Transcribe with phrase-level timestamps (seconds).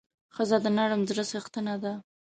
[0.35, 1.93] ښځه د نرم زړه څښتنه ده.